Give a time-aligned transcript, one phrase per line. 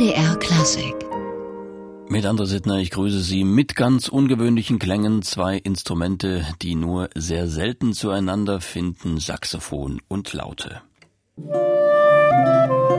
[0.00, 0.94] MDR Klassik.
[2.08, 5.20] Mit André Sittner, ich grüße Sie mit ganz ungewöhnlichen Klängen.
[5.20, 10.80] Zwei Instrumente, die nur sehr selten zueinander finden, Saxophon und Laute.
[11.36, 12.89] das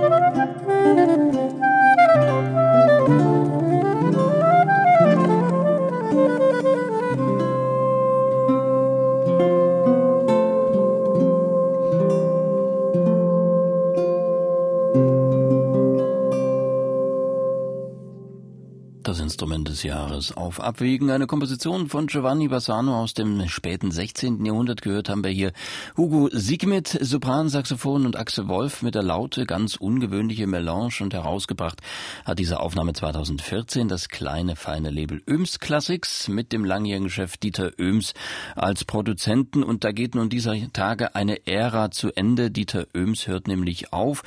[19.41, 20.37] Instrument des Jahres.
[20.37, 24.45] Auf Abwägen eine Komposition von Giovanni Bassano aus dem späten 16.
[24.45, 25.51] Jahrhundert gehört haben wir hier
[25.97, 31.81] Hugo Siegmit, Sopransaxophon und Axel Wolf mit der Laute, ganz ungewöhnliche Melange und herausgebracht
[32.23, 37.71] hat diese Aufnahme 2014 das kleine feine Label Öms Classics mit dem langjährigen Chef Dieter
[37.79, 38.13] Öms
[38.55, 42.51] als Produzenten und da geht nun dieser Tage eine Ära zu Ende.
[42.51, 44.21] Dieter Öms hört nämlich auf.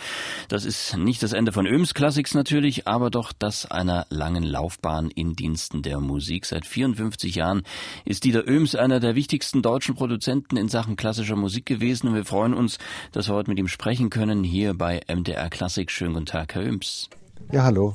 [0.48, 4.80] Das ist nicht das Ende von Öms Classics natürlich, aber doch das einer langen Lauf
[5.04, 6.46] Laufbahn in Diensten der Musik.
[6.46, 7.62] Seit 54 Jahren
[8.04, 12.24] ist Dieter Oehms einer der wichtigsten deutschen Produzenten in Sachen klassischer Musik gewesen und wir
[12.24, 12.78] freuen uns,
[13.12, 15.90] dass wir heute mit ihm sprechen können hier bei MDR Klassik.
[15.90, 17.08] Schönen guten Tag, Herr Oehms.
[17.52, 17.94] Ja, hallo.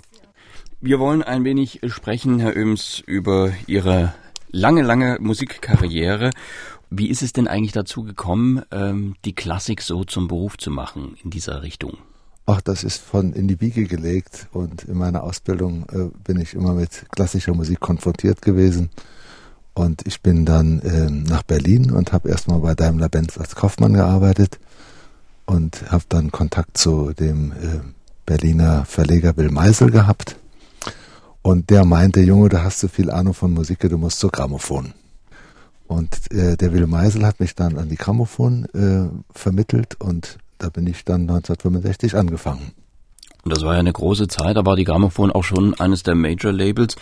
[0.82, 4.14] Wir wollen ein wenig sprechen, Herr Oehms, über Ihre
[4.50, 6.32] lange, lange Musikkarriere.
[6.90, 11.18] Wie ist es denn eigentlich dazu gekommen, ähm, die Klassik so zum Beruf zu machen
[11.24, 11.98] in dieser Richtung?
[12.52, 16.56] Ach, das ist von in die Wiege gelegt und in meiner Ausbildung äh, bin ich
[16.56, 18.90] immer mit klassischer Musik konfrontiert gewesen.
[19.76, 24.58] Und ich bin dann äh, nach Berlin und habe erstmal bei Daimler-Benz als Kaufmann gearbeitet
[25.46, 27.82] und habe dann Kontakt zu dem äh,
[28.26, 30.36] Berliner Verleger Bill Meisel gehabt.
[31.44, 34.96] Und der meinte, Junge, du hast so viel Ahnung von Musik, du musst zur Grammophon.
[35.86, 40.70] Und äh, der Will Meisel hat mich dann an die Grammophon äh, vermittelt und da
[40.70, 42.74] bin ich dann 1965 angefangen.
[43.44, 46.14] Und das war ja eine große Zeit, da war die Grammophon auch schon eines der
[46.16, 46.96] Major-Labels.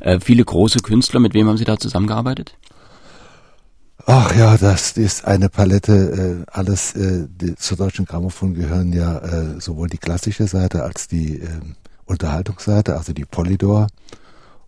[0.00, 2.56] Äh, viele große Künstler, mit wem haben Sie da zusammengearbeitet?
[4.06, 6.44] Ach ja, das ist eine Palette.
[6.46, 11.08] Äh, alles äh, die, zur deutschen Grammophon gehören ja äh, sowohl die klassische Seite als
[11.08, 11.48] die äh,
[12.04, 13.86] Unterhaltungsseite, also die Polydor.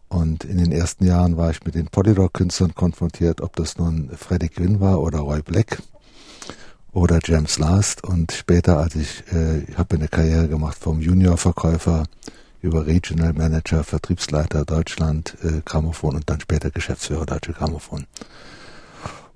[0.09, 4.49] Und in den ersten Jahren war ich mit den Polydor-Künstlern konfrontiert, ob das nun Freddie
[4.49, 5.83] Quinn war oder Roy Black
[6.97, 12.05] oder James Last und später, als ich, äh, ich habe eine Karriere gemacht vom Juniorverkäufer
[12.63, 18.07] über Regional Manager, Vertriebsleiter Deutschland, äh, Grammophon und dann später Geschäftsführer Deutsche Grammophon.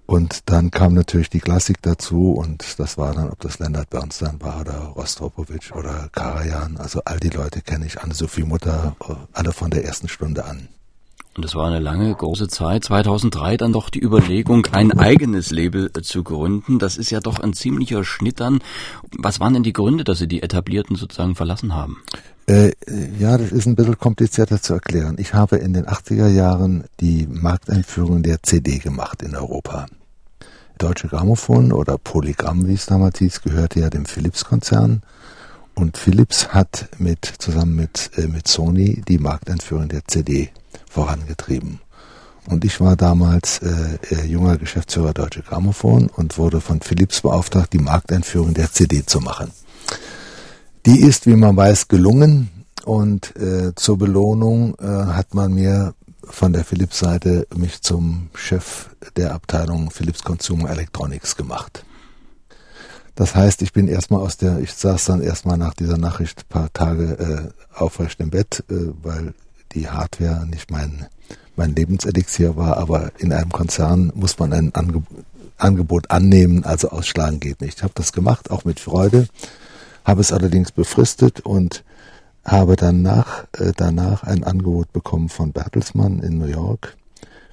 [0.06, 4.41] Und dann kam natürlich die Klassik dazu und das war dann, ob das Leonard Bernstein
[4.41, 9.53] war oder Rostropovich oder Karajan, also all die Leute kenne ich, Anne-Sophie Mutter, äh, alle
[9.53, 10.69] von der ersten Stunde an.
[11.36, 12.84] Und es war eine lange, große Zeit.
[12.84, 16.80] 2003 dann doch die Überlegung, ein eigenes Label zu gründen.
[16.80, 18.60] Das ist ja doch ein ziemlicher Schnitt dann.
[19.16, 22.02] Was waren denn die Gründe, dass Sie die etablierten sozusagen verlassen haben?
[22.46, 22.72] Äh,
[23.20, 25.16] ja, das ist ein bisschen komplizierter zu erklären.
[25.18, 29.86] Ich habe in den 80er Jahren die Markteinführung der CD gemacht in Europa.
[30.78, 35.02] Deutsche Grammophon oder Polygramm, wie es damals hieß, gehörte ja dem Philips-Konzern.
[35.74, 40.50] Und Philips hat mit, zusammen mit, äh, mit Sony die Markteinführung der CD
[40.90, 41.80] vorangetrieben.
[42.46, 47.72] Und ich war damals äh, äh, junger Geschäftsführer Deutsche Grammophon und wurde von Philips beauftragt,
[47.72, 49.52] die Markteinführung der CD zu machen.
[50.86, 52.50] Die ist, wie man weiß, gelungen
[52.84, 59.34] und äh, zur Belohnung äh, hat man mir von der Philips-Seite mich zum Chef der
[59.34, 61.84] Abteilung Philips Consumer Electronics gemacht.
[63.14, 66.72] Das heißt, ich bin erstmal aus der, ich saß dann erstmal nach dieser Nachricht paar
[66.72, 69.34] Tage äh, aufrecht im Bett, äh, weil
[69.72, 71.06] die Hardware nicht mein,
[71.56, 75.03] mein Lebenselixier war, aber in einem Konzern muss man ein Ange
[75.60, 77.78] Angebot annehmen, also ausschlagen geht nicht.
[77.78, 79.28] Ich habe das gemacht, auch mit Freude,
[80.04, 81.84] habe es allerdings befristet und
[82.44, 86.97] habe danach, äh, danach ein Angebot bekommen von Bertelsmann in New York,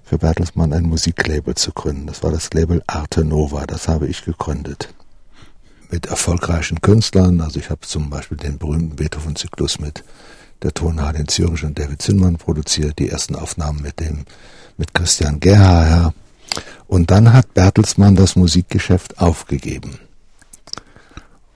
[0.03, 2.07] für Bertelsmann ein Musiklabel zu gründen.
[2.07, 4.93] Das war das Label Arte Nova, das habe ich gegründet.
[5.89, 10.03] Mit erfolgreichen Künstlern, also ich habe zum Beispiel den berühmten Beethoven-Zyklus mit
[10.63, 14.25] der Tonhalle in Zürich und David Zinnmann produziert, die ersten Aufnahmen mit dem,
[14.77, 16.13] mit Christian Gerhaher.
[16.87, 19.99] Und dann hat Bertelsmann das Musikgeschäft aufgegeben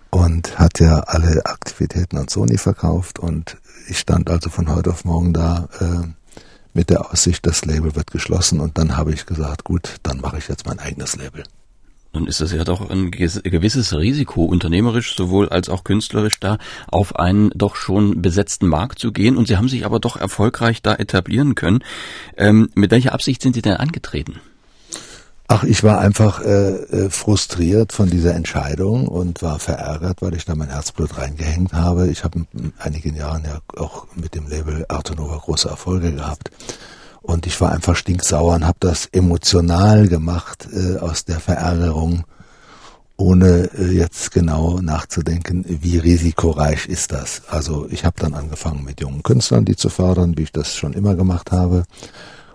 [0.09, 3.57] und hat ja alle Aktivitäten an Sony verkauft und
[3.87, 6.07] ich stand also von heute auf morgen da äh,
[6.73, 10.37] mit der Aussicht, das Label wird geschlossen und dann habe ich gesagt, gut, dann mache
[10.37, 11.43] ich jetzt mein eigenes Label.
[12.13, 17.15] Nun ist das ja doch ein gewisses Risiko, unternehmerisch sowohl als auch künstlerisch da auf
[17.15, 19.37] einen doch schon besetzten Markt zu gehen.
[19.37, 21.83] Und Sie haben sich aber doch erfolgreich da etablieren können.
[22.35, 24.41] Ähm, mit welcher Absicht sind Sie denn angetreten?
[25.53, 30.45] Ach, ich war einfach äh, äh, frustriert von dieser Entscheidung und war verärgert, weil ich
[30.45, 32.07] da mein Herzblut reingehängt habe.
[32.07, 36.51] Ich habe in einigen Jahren ja auch mit dem Label Artonova große Erfolge gehabt.
[37.21, 42.23] Und ich war einfach stinksauer und habe das emotional gemacht äh, aus der Verärgerung,
[43.15, 47.43] ohne äh, jetzt genau nachzudenken, wie risikoreich ist das.
[47.47, 50.93] Also ich habe dann angefangen mit jungen Künstlern, die zu fördern, wie ich das schon
[50.93, 51.83] immer gemacht habe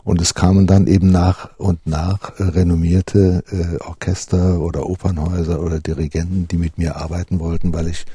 [0.06, 5.80] und es kamen dann eben nach und nach äh, renommierte äh, Orchester oder Opernhäuser oder
[5.80, 8.06] Dirigenten, die mit mir arbeiten wollten, weil ich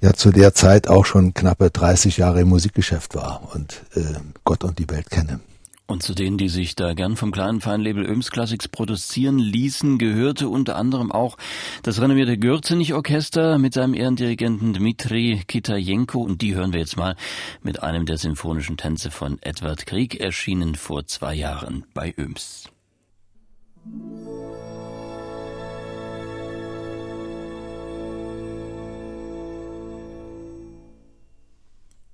[0.00, 4.00] ja zu der Zeit auch schon knappe 30 Jahre im Musikgeschäft war und äh,
[4.44, 5.40] Gott und die Welt kenne.
[5.86, 10.48] Und zu denen, die sich da gern vom kleinen Feinlabel Öms Classics produzieren ließen, gehörte
[10.48, 11.36] unter anderem auch
[11.82, 16.22] das renommierte Gürzenich-Orchester mit seinem Ehrendirigenten Dmitri Kitajenko.
[16.22, 17.16] Und die hören wir jetzt mal
[17.62, 22.70] mit einem der sinfonischen Tänze von Edward Krieg, erschienen vor zwei Jahren bei Öms.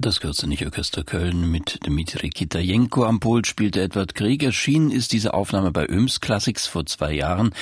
[0.03, 4.43] Das Kürzenich-Orchester Köln mit Dmitri Kitajenko am Pult spielte Edward Krieg.
[4.43, 7.53] Erschienen ist diese Aufnahme bei Öms Classics vor zwei Jahren.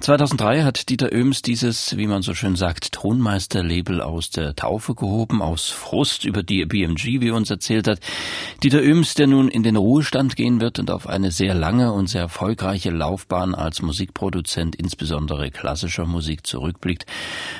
[0.00, 5.40] 2003 hat Dieter Öms dieses, wie man so schön sagt, Tonmeister-Label aus der Taufe gehoben,
[5.40, 8.00] aus Frust über die BMG, wie er uns erzählt hat.
[8.64, 12.08] Dieter Öms, der nun in den Ruhestand gehen wird und auf eine sehr lange und
[12.08, 17.06] sehr erfolgreiche Laufbahn als Musikproduzent, insbesondere klassischer Musik, zurückblickt.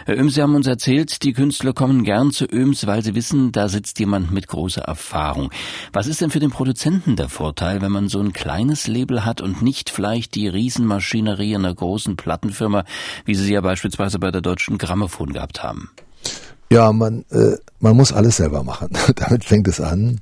[0.04, 3.52] Herr Öms, Sie haben uns erzählt, die Künstler kommen gern zu Öms, weil sie wissen,
[3.52, 5.50] da sitzt jemand jemand mit großer Erfahrung.
[5.92, 9.40] Was ist denn für den Produzenten der Vorteil, wenn man so ein kleines Label hat
[9.40, 12.84] und nicht vielleicht die Riesenmaschinerie einer großen Plattenfirma,
[13.24, 15.90] wie Sie sie ja beispielsweise bei der Deutschen Grammophon gehabt haben?
[16.70, 18.88] Ja, man, äh, man muss alles selber machen.
[19.16, 20.20] Damit fängt es an.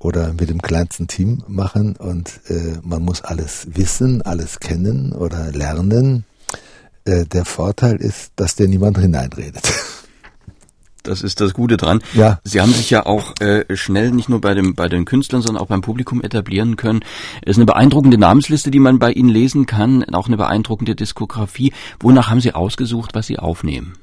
[0.00, 5.50] Oder mit dem kleinsten Team machen und äh, man muss alles wissen, alles kennen oder
[5.50, 6.24] lernen.
[7.04, 9.72] Äh, der Vorteil ist, dass dir niemand hineinredet.
[11.02, 12.00] Das ist das Gute dran.
[12.14, 12.40] Ja.
[12.44, 15.62] Sie haben sich ja auch äh, schnell nicht nur bei dem bei den Künstlern, sondern
[15.62, 17.00] auch beim Publikum etablieren können.
[17.42, 21.72] Es ist eine beeindruckende Namensliste, die man bei Ihnen lesen kann, auch eine beeindruckende Diskografie.
[22.00, 23.94] Wonach haben Sie ausgesucht, was Sie aufnehmen?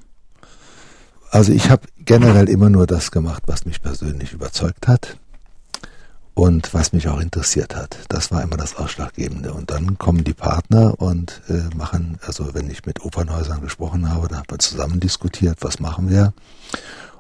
[1.30, 5.18] Also ich habe generell immer nur das gemacht, was mich persönlich überzeugt hat
[6.36, 7.98] und was mich auch interessiert hat.
[8.10, 9.54] Das war immer das Ausschlaggebende.
[9.54, 14.28] Und dann kommen die Partner und äh, machen, also wenn ich mit Opernhäusern gesprochen habe,
[14.28, 16.34] da haben wir zusammen diskutiert, was machen wir.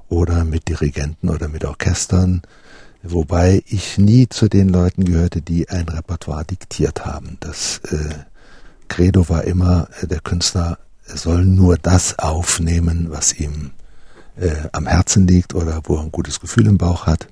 [0.09, 2.41] Oder mit Dirigenten oder mit Orchestern.
[3.03, 7.38] Wobei ich nie zu den Leuten gehörte, die ein Repertoire diktiert haben.
[7.39, 8.15] Das äh,
[8.89, 13.71] Credo war immer, äh, der Künstler soll nur das aufnehmen, was ihm
[14.35, 17.27] äh, am Herzen liegt oder wo er ein gutes Gefühl im Bauch hat.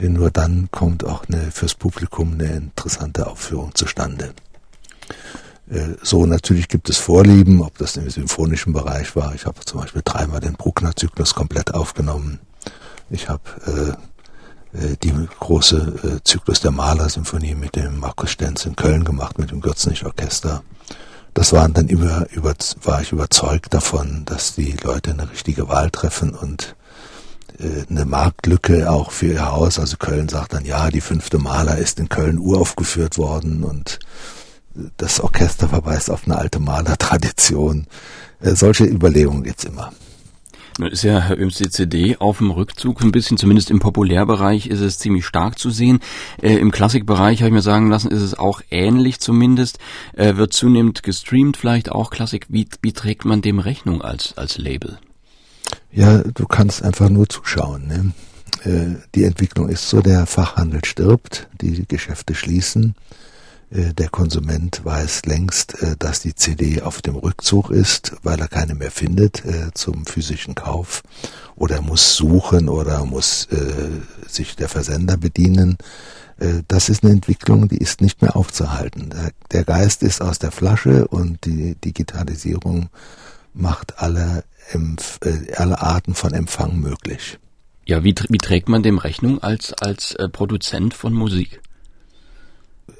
[0.00, 4.32] Nur dann kommt auch eine, fürs Publikum eine interessante Aufführung zustande.
[5.70, 9.34] Äh, so, natürlich gibt es Vorlieben, ob das im symphonischen Bereich war.
[9.34, 12.40] Ich habe zum Beispiel dreimal den Bruckner-Zyklus komplett aufgenommen.
[13.10, 13.96] Ich habe
[14.72, 19.38] äh, äh, die große äh, Zyklus der Malersymphonie mit dem Markus Stenz in Köln gemacht,
[19.38, 20.62] mit dem Gürzenich-Orchester.
[21.34, 25.90] Das waren dann über, über, war ich überzeugt davon, dass die Leute eine richtige Wahl
[25.90, 26.74] treffen und
[27.88, 29.78] eine Marktlücke auch für ihr Haus.
[29.78, 33.98] Also Köln sagt dann, ja, die fünfte Maler ist in Köln uraufgeführt worden und
[34.96, 37.86] das Orchester verweist auf eine alte Malertradition.
[38.40, 39.92] Äh, solche Überlegungen gibt's immer.
[40.78, 44.66] Nun ist ja Herr Öms die CD auf dem Rückzug, ein bisschen zumindest im Populärbereich
[44.68, 46.00] ist es ziemlich stark zu sehen.
[46.40, 49.78] Äh, Im Klassikbereich habe ich mir sagen lassen, ist es auch ähnlich zumindest.
[50.14, 52.46] Äh, wird zunehmend gestreamt, vielleicht auch Klassik.
[52.48, 54.98] Wie, wie trägt man dem Rechnung als, als Label?
[55.92, 57.86] Ja, du kannst einfach nur zuschauen.
[57.86, 58.12] Ne?
[58.64, 62.94] Äh, die Entwicklung ist so, der Fachhandel stirbt, die Geschäfte schließen.
[63.70, 68.48] Äh, der Konsument weiß längst, äh, dass die CD auf dem Rückzug ist, weil er
[68.48, 69.42] keine mehr findet
[69.74, 71.02] zum physischen Kauf.
[71.56, 73.46] Oder er muss suchen oder muss
[74.26, 75.76] sich der Versender bedienen.
[76.68, 79.12] Das ist eine Entwicklung, die ist nicht mehr aufzuhalten.
[79.52, 82.88] Der Geist ist aus der Flasche und die Digitalisierung
[83.54, 87.38] macht alle äh, alle Arten von Empfang möglich.
[87.86, 91.60] Ja, wie, wie trägt man dem Rechnung als, als äh, Produzent von Musik?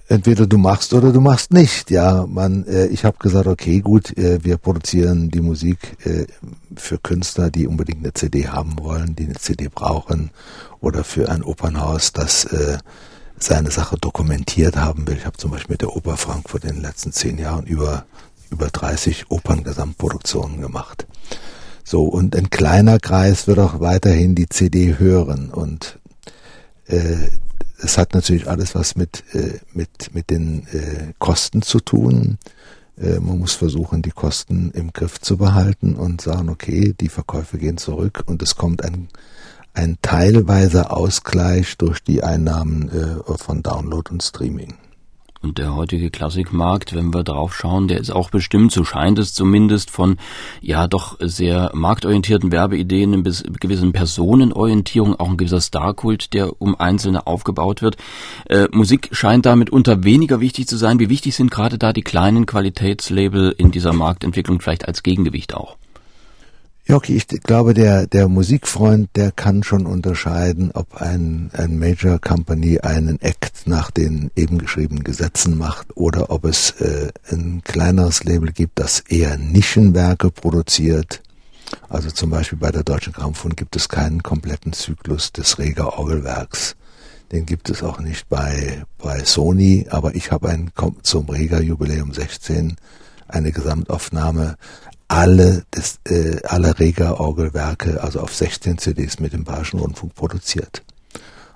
[0.08, 1.92] Entweder du machst oder du machst nicht.
[1.92, 6.26] Ja, man, äh, ich habe gesagt, okay, gut, äh, wir produzieren die Musik äh,
[6.74, 10.30] für Künstler, die unbedingt eine CD haben wollen, die eine CD brauchen,
[10.80, 12.78] oder für ein Opernhaus, das äh,
[13.38, 15.16] seine Sache dokumentiert haben will.
[15.16, 18.04] Ich habe zum Beispiel mit der Oper Frankfurt in den letzten zehn Jahren über
[18.50, 21.06] über 30 Operngesamtproduktionen gemacht.
[21.84, 25.98] So, und ein kleiner Kreis wird auch weiterhin die CD hören und
[26.86, 27.16] äh,
[27.82, 32.38] es hat natürlich alles was mit, äh, mit, mit den äh, Kosten zu tun.
[32.96, 37.58] Äh, man muss versuchen, die Kosten im Griff zu behalten und sagen, okay, die Verkäufe
[37.58, 39.08] gehen zurück und es kommt ein,
[39.72, 44.74] ein teilweiser Ausgleich durch die Einnahmen äh, von Download und Streaming.
[45.42, 49.32] Und der heutige Klassikmarkt, wenn wir drauf schauen, der ist auch bestimmt, so scheint es
[49.32, 50.18] zumindest, von
[50.60, 53.22] ja doch sehr marktorientierten Werbeideen, einer
[53.58, 57.96] gewissen Personenorientierung, auch ein gewisser Starkult, der um Einzelne aufgebaut wird.
[58.50, 60.98] Äh, Musik scheint damit unter weniger wichtig zu sein.
[60.98, 65.78] Wie wichtig sind gerade da die kleinen Qualitätslabel in dieser Marktentwicklung vielleicht als Gegengewicht auch?
[66.88, 72.80] Okay, ich glaube, der, der Musikfreund, der kann schon unterscheiden, ob ein, ein Major Company
[72.80, 78.50] einen Act nach den eben geschriebenen Gesetzen macht oder ob es äh, ein kleineres Label
[78.50, 81.22] gibt, das eher Nischenwerke produziert.
[81.88, 86.76] Also zum Beispiel bei der Deutschen Grammophon gibt es keinen kompletten Zyklus des Reger Orgelwerks.
[87.30, 90.72] Den gibt es auch nicht bei, bei Sony, aber ich habe ein
[91.02, 92.76] zum Reger Jubiläum 16
[93.28, 94.56] eine Gesamtaufnahme
[95.10, 100.84] alle, des, äh, alle Rega-Orgelwerke, also auf 16 CDs mit dem Bayerischen Rundfunk produziert.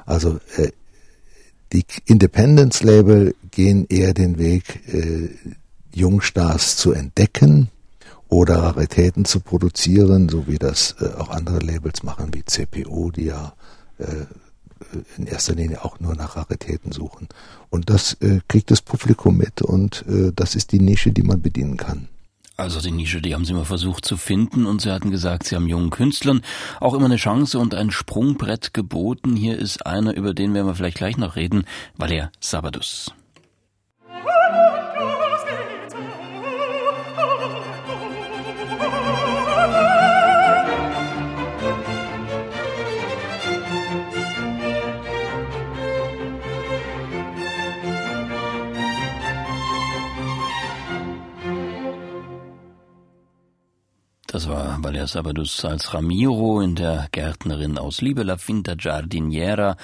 [0.04, 0.72] Also äh,
[1.72, 5.28] die Independence-Label gehen eher den Weg, äh,
[5.92, 7.68] Jungstars zu entdecken
[8.28, 13.26] oder Raritäten zu produzieren, so wie das äh, auch andere Labels machen, wie CPO, die
[13.26, 13.54] ja
[13.98, 14.26] äh,
[15.16, 17.28] in erster Linie auch nur nach Raritäten suchen.
[17.70, 21.40] Und das äh, kriegt das Publikum mit und äh, das ist die Nische, die man
[21.40, 22.08] bedienen kann.
[22.56, 25.56] Also die Nische, die haben sie immer versucht zu finden und sie hatten gesagt, sie
[25.56, 26.42] haben jungen Künstlern
[26.78, 29.34] auch immer eine Chance und ein Sprungbrett geboten.
[29.34, 31.64] Hier ist einer, über den werden wir vielleicht gleich noch reden,
[31.96, 33.12] Valer Sabadus.
[55.04, 59.76] War Valer Sabadus als Ramiro in der Gärtnerin aus Liebe, La Finta Giardiniera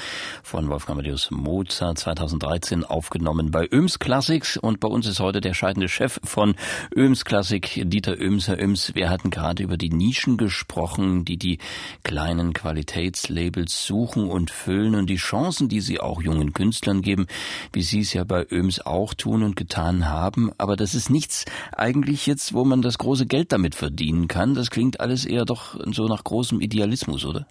[0.42, 5.52] von Wolfgang Amadeus Mozart 2013 aufgenommen bei Öms Classics und bei uns ist heute der
[5.52, 6.54] scheidende Chef von
[6.96, 8.48] Öms Klassik, Dieter Öms.
[8.48, 11.58] Herr Öms, wir hatten gerade über die Nischen gesprochen, die die
[12.02, 17.26] kleinen Qualitätslabels suchen und füllen und die Chancen, die sie auch jungen Künstlern geben,
[17.72, 20.50] wie Sie es ja bei Öms auch tun und getan haben.
[20.56, 24.70] Aber das ist nichts eigentlich jetzt, wo man das große Geld damit verdienen kann, das
[24.70, 27.46] klingt alles eher doch so nach großem Idealismus, oder?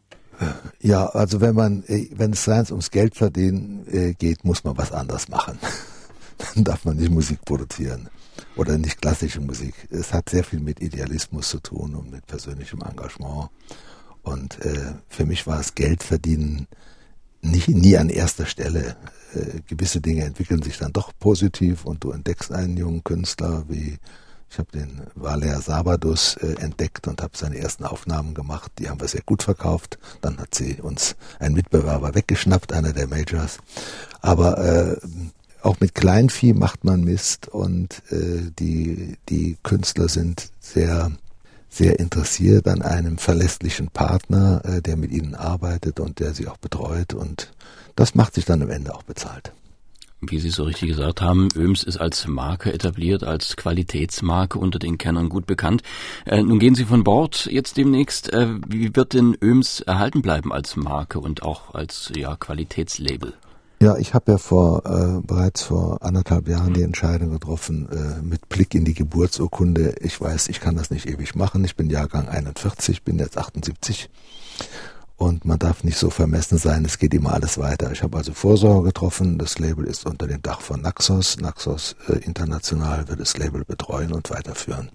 [0.82, 4.78] Ja, also wenn man, äh, wenn es rein ums Geld verdienen äh, geht, muss man
[4.78, 5.60] was anderes machen.
[6.56, 8.10] Dann darf man nicht Musik produzieren
[8.56, 9.74] oder nicht klassische Musik.
[9.90, 13.50] Es hat sehr viel mit Idealismus zu tun und mit persönlichem Engagement.
[14.24, 16.68] Und äh, für mich war es Geld verdienen
[17.42, 18.96] nicht, nie an erster Stelle.
[19.34, 23.98] Äh, gewisse Dinge entwickeln sich dann doch positiv und du entdeckst einen jungen Künstler wie
[24.50, 28.72] ich habe den Valer Sabadus äh, entdeckt und habe seine ersten Aufnahmen gemacht.
[28.80, 30.00] Die haben wir sehr gut verkauft.
[30.22, 33.60] Dann hat sie uns ein Mitbewerber weggeschnappt, einer der Majors.
[34.22, 34.98] Aber äh,
[35.62, 41.12] auch mit Kleinvieh macht man Mist und äh, die, die Künstler sind sehr,
[41.70, 46.58] sehr interessiert an einem verlässlichen Partner, äh, der mit ihnen arbeitet und der sie auch
[46.58, 47.52] betreut und
[47.96, 49.52] das macht sich dann am Ende auch bezahlt
[50.22, 54.98] wie Sie so richtig gesagt haben, Öms ist als Marke etabliert, als Qualitätsmarke unter den
[54.98, 55.82] Kennern gut bekannt.
[56.26, 58.32] Äh, nun gehen Sie von Bord jetzt demnächst.
[58.34, 63.34] Äh, wie wird denn Öms erhalten bleiben als Marke und auch als ja, Qualitätslabel?
[63.82, 68.50] Ja, ich habe ja vor äh, bereits vor anderthalb Jahren die Entscheidung getroffen, äh, mit
[68.50, 69.96] Blick in die Geburtsurkunde.
[70.02, 71.64] Ich weiß, ich kann das nicht ewig machen.
[71.64, 74.10] Ich bin Jahrgang 41, bin jetzt 78
[75.20, 77.92] und man darf nicht so vermessen sein, es geht immer alles weiter.
[77.92, 81.38] Ich habe also Vorsorge getroffen, das Label ist unter dem Dach von Naxos.
[81.38, 84.90] Naxos äh, International wird das Label betreuen und weiterführen.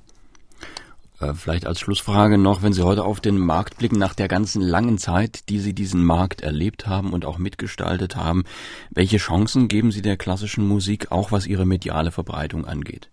[1.21, 4.63] Äh, vielleicht als Schlussfrage noch, wenn Sie heute auf den Markt blicken, nach der ganzen
[4.63, 8.45] langen Zeit, die Sie diesen Markt erlebt haben und auch mitgestaltet haben,
[8.91, 13.11] welche Chancen geben Sie der klassischen Musik, auch was ihre mediale Verbreitung angeht?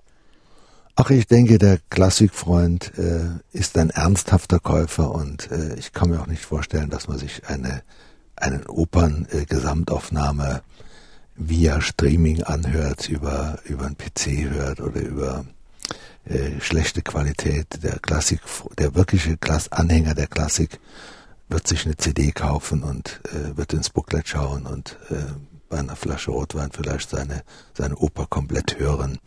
[0.95, 6.21] Ach, ich denke, der Klassikfreund äh, ist ein ernsthafter Käufer und äh, ich kann mir
[6.21, 7.81] auch nicht vorstellen, dass man sich eine
[8.35, 10.59] einen Opern-Gesamtaufnahme äh,
[11.35, 15.45] via Streaming anhört, über über einen PC hört oder über
[16.25, 17.83] äh, schlechte Qualität.
[17.83, 18.41] Der Klassik,
[18.77, 20.79] der wirkliche Klass Anhänger der Klassik
[21.49, 25.15] wird sich eine CD kaufen und äh, wird ins Booklet schauen und äh,
[25.71, 27.41] bei einer Flasche Rotwein vielleicht seine
[27.73, 29.17] seine Oper komplett hören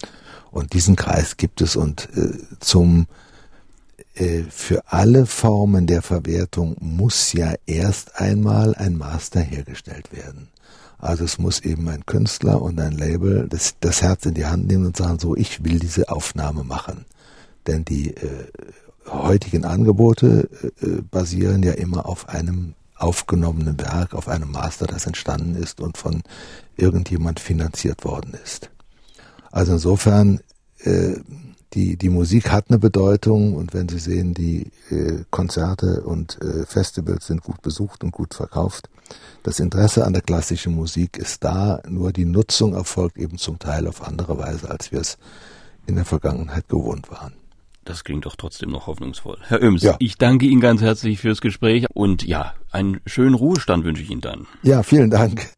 [0.52, 3.06] und diesen Kreis gibt es und äh, zum
[4.14, 10.48] äh, für alle Formen der Verwertung muss ja erst einmal ein Master hergestellt werden.
[10.98, 14.68] Also es muss eben ein Künstler und ein Label das, das Herz in die Hand
[14.68, 17.04] nehmen und sagen, so, ich will diese Aufnahme machen.
[17.66, 18.46] Denn die äh,
[19.08, 20.48] heutigen Angebote
[20.80, 25.80] äh, äh basieren ja immer auf einem aufgenommenen Werk, auf einem Master, das entstanden ist
[25.80, 26.22] und von
[26.76, 28.70] irgendjemand finanziert worden ist.
[29.50, 30.40] Also insofern,
[30.80, 31.16] äh,
[31.74, 36.66] die, die Musik hat eine Bedeutung und wenn Sie sehen, die äh, Konzerte und äh,
[36.66, 38.88] Festivals sind gut besucht und gut verkauft.
[39.42, 43.88] Das Interesse an der klassischen Musik ist da, nur die Nutzung erfolgt eben zum Teil
[43.88, 45.18] auf andere Weise, als wir es
[45.86, 47.34] in der Vergangenheit gewohnt waren.
[47.84, 49.38] Das klingt doch trotzdem noch hoffnungsvoll.
[49.42, 49.96] Herr Öms, ja.
[49.98, 54.22] ich danke Ihnen ganz herzlich fürs Gespräch und ja, einen schönen Ruhestand wünsche ich Ihnen
[54.22, 54.46] dann.
[54.62, 55.50] Ja, vielen Dank.